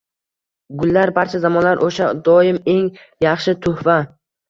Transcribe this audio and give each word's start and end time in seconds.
Gullar 0.83 1.11
barcha 1.19 1.43
zamonlar 1.45 1.83
osha 1.91 2.09
doim 2.31 2.61
eng 2.77 2.83
yaxshi 3.29 3.59
tuhfa. 3.65 4.05